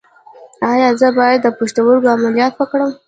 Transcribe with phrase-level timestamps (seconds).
[0.71, 2.91] ایا زه باید د پښتورګو عملیات وکړم؟